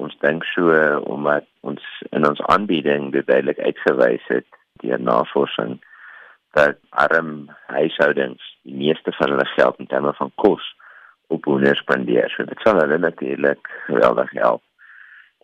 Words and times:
ons 0.00 0.16
dink 0.24 0.44
so 0.54 0.72
omdat 1.12 1.46
ons 1.66 1.84
in 2.16 2.26
ons 2.28 2.40
aanbieding 2.52 3.10
duidelik 3.12 3.58
uitgewys 3.58 4.26
het 4.32 4.48
deur 4.82 5.00
navorsing 5.00 5.78
dat 6.58 6.78
arm 6.90 7.50
huishoudings 7.66 8.46
die 8.62 8.76
meeste 8.76 9.12
van 9.18 9.34
hulle 9.34 9.46
geld 9.54 9.78
in 9.78 9.86
terme 9.86 10.12
van 10.18 10.32
kos 10.34 10.64
op 11.30 11.44
hoender 11.44 11.76
spandeer. 11.76 12.30
So 12.34 12.44
dit 12.44 12.64
sal 12.64 12.80
hulle 12.82 12.98
natuurlik 12.98 13.70
geweldig 13.86 14.32
help. 14.38 14.62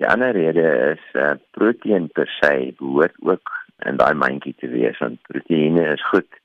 Die 0.00 0.08
ander 0.08 0.34
rede 0.36 0.66
is 0.92 1.04
uh, 1.14 1.36
proteïen 1.56 2.08
per 2.12 2.28
se 2.40 2.74
behoort 2.80 3.14
ook 3.22 3.52
in 3.88 4.00
daai 4.00 4.14
mandjie 4.18 4.54
te 4.60 4.68
wees 4.72 4.98
want 5.00 5.22
proteïene 5.30 5.86
is 5.94 6.04
goed 6.10 6.40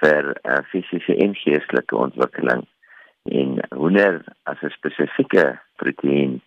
vir 0.00 0.32
uh, 0.32 0.62
fisiese 0.72 1.16
en 1.22 1.36
geestelike 1.36 1.96
ontwikkeling. 1.96 2.64
En 3.28 3.58
hoender 3.76 4.22
as 4.50 4.62
'n 4.62 4.72
spesifieke 4.78 5.44
proteïen 5.82 6.40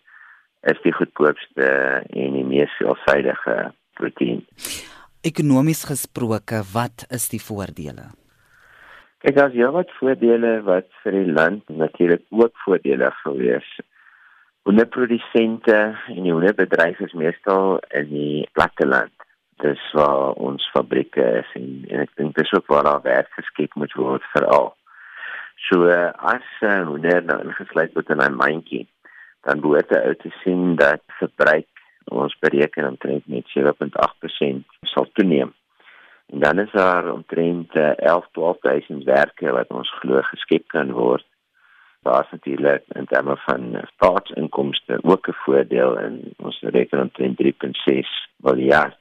is 0.72 0.80
die 0.84 0.92
goedkoopste 0.96 1.70
en 2.08 2.36
die 2.38 2.44
mees 2.44 2.72
veelsidige 2.80 3.72
proteïen. 3.98 4.44
Ekonomies 5.24 5.84
gesproke, 5.88 6.60
wat 6.72 7.06
is 7.08 7.28
die 7.32 7.40
voordele? 7.40 8.10
Kyk, 9.24 9.36
daar's 9.38 9.56
ja 9.56 9.70
wat 9.72 9.92
voordele 9.98 10.58
wat 10.66 10.88
vir 11.02 11.16
die 11.16 11.32
land 11.32 11.68
natuurlik 11.68 12.24
ook 12.28 12.52
voordelig 12.66 13.16
sou 13.22 13.36
wees 13.38 13.68
Honderprodusente 14.64 15.76
en 16.08 16.22
die 16.24 16.32
honderbedryf 16.32 17.00
is 17.04 17.12
meestal 17.12 17.82
in 17.92 18.06
die 18.08 18.48
platteland. 18.56 19.12
Dis 19.60 19.82
waar 19.92 20.32
ons 20.40 20.64
fabrieke 20.72 21.24
is 21.40 21.50
en, 21.58 21.66
en 21.90 22.04
ek 22.06 22.14
dink 22.16 22.32
dis 22.38 22.52
ook 22.56 22.72
waar 22.72 22.88
daar 22.88 23.02
werk 23.04 23.28
geskep 23.36 23.76
moet 23.76 23.92
word 24.00 24.24
veral. 24.32 24.70
So 25.66 25.84
as 25.92 26.48
uh, 26.64 26.80
honder 26.88 27.20
nou 27.28 27.36
ingesluit 27.44 27.92
word 27.92 28.08
in 28.16 28.24
'n 28.24 28.40
mandjie, 28.40 28.86
dan 29.44 29.60
behoort 29.60 29.90
jy 29.90 30.00
uit 30.00 30.20
te 30.20 30.32
sien 30.42 30.76
dat 30.76 31.02
verbruik 31.18 31.68
ons 32.12 32.38
bereken 32.38 32.88
omtrent 32.88 33.26
met 33.26 33.48
7.8% 33.58 34.64
sal 34.92 35.08
toeneem. 35.12 35.54
En 36.32 36.40
dan 36.40 36.58
is 36.58 36.72
daar 36.72 37.12
omtrent 37.12 37.76
uh, 37.76 37.92
11-12000 38.00 39.04
werke 39.04 39.52
wat 39.52 39.68
ons 39.68 39.90
glo 40.00 40.22
geskep 40.22 40.68
kan 40.68 40.92
word 40.92 41.26
daar's 42.04 42.30
natuurlik 42.30 42.82
in 42.88 43.06
terme 43.06 43.36
van 43.36 43.62
staatsinkomste 43.94 44.98
ook 45.02 45.28
'n 45.28 45.40
voordeel 45.44 45.98
in 45.98 46.34
ons 46.36 46.60
reken 46.60 47.00
omtrent 47.00 47.36
3.6 47.36 48.08
miljard 48.36 48.98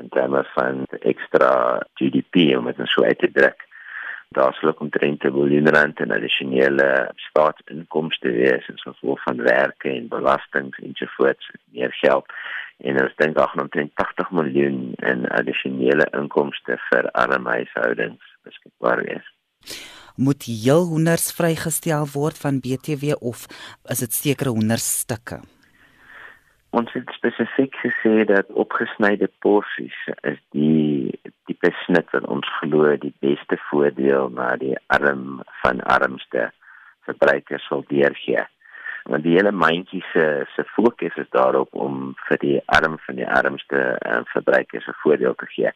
in 0.00 0.08
terme 0.08 0.44
van 0.54 0.84
ekstra 1.00 1.82
GDP 1.94 2.34
om 2.58 2.64
dit 2.64 2.76
so 2.84 3.02
uit 3.02 3.18
te 3.18 3.30
druk. 3.32 3.68
Daar 4.38 4.54
sou 4.54 4.72
omtrent 4.78 5.24
'n 5.24 5.32
biljoen 5.32 5.68
rand 5.68 6.00
in 6.00 6.12
addisionele 6.12 7.10
staatsinkomste 7.16 8.30
wees 8.30 8.70
as 8.72 8.82
gevolg 8.82 9.22
van 9.22 9.42
werke 9.42 9.88
en 9.88 10.08
belastings 10.08 10.78
en 10.78 10.92
so 10.94 11.06
voort, 11.16 11.50
meer 11.72 11.92
geld. 11.92 12.26
En 12.78 13.02
ons 13.02 13.16
dink 13.16 13.38
ook 13.38 13.60
omtrent 13.60 13.94
80 13.94 14.30
miljoen 14.30 14.92
in 15.12 15.28
addisionele 15.28 16.06
inkomste 16.20 16.78
vir 16.88 17.10
arme 17.10 17.50
huishoudings 17.50 18.24
beskikbaar 18.42 19.02
wees 19.04 19.28
moet 20.20 20.44
heel 20.44 20.84
honders 20.84 21.30
vrygestel 21.32 22.04
word 22.12 22.38
van 22.38 22.60
BTW 22.60 23.16
of 23.20 23.46
is 23.92 24.02
dit 24.04 24.12
sekere 24.12 24.52
honderstukke? 24.52 25.40
Ons 26.70 26.92
het 26.94 27.08
spesifiek 27.10 27.74
gesê 27.82 28.24
dat 28.24 28.50
opgesnyde 28.62 29.26
porsies 29.42 29.96
is 30.22 30.38
die 30.54 31.18
tipe 31.50 31.72
snit 31.82 32.12
wat 32.14 32.28
ons 32.30 32.46
glo 32.60 32.92
die 33.02 33.14
beste 33.24 33.58
voordeel 33.66 34.30
na 34.36 34.52
die 34.60 34.76
arm 34.94 35.40
van 35.64 35.82
armste 35.96 36.52
verbruikers 37.08 37.66
sal 37.66 37.82
deurgee. 37.88 38.44
Want 39.10 39.26
die 39.26 39.34
hele 39.34 39.50
mandjie 39.50 40.04
se 40.12 40.24
se 40.54 40.64
fokus 40.76 41.16
is 41.18 41.30
daarop 41.34 41.74
om 41.74 42.14
vir 42.28 42.38
die 42.44 42.58
arm 42.78 42.98
van 43.06 43.18
die 43.18 43.26
armste 43.26 43.82
uh, 43.98 44.20
verbruikers 44.34 44.86
'n 44.86 45.00
voordeel 45.02 45.34
te 45.34 45.50
gee. 45.56 45.72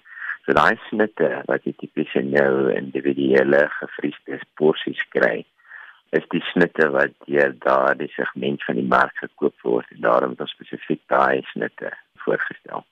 So 0.47 0.53
daai 0.53 0.79
snitte 0.89 1.43
wat 1.51 1.65
jy 1.67 1.75
tipies 1.81 2.15
in 2.15 2.31
jou 2.31 2.71
individuele 2.71 3.67
gefriesde 3.81 4.39
porsies 4.61 5.03
kry, 5.11 5.43
is 6.19 6.27
die 6.31 6.43
snitte 6.53 6.89
wat 6.95 7.15
deur 7.27 7.55
daardie 7.67 8.11
segment 8.15 8.63
van 8.65 8.79
die 8.79 8.89
mark 8.97 9.17
gekoop 9.23 9.67
word 9.67 9.95
en 9.95 10.03
daarom 10.07 10.35
het 10.35 10.45
ons 10.47 10.57
spesifiek 10.57 11.03
daai 11.13 11.43
snitte 11.51 11.91
voorgestel. 12.25 12.85